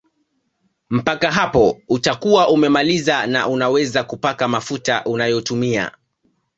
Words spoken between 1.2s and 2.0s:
hapo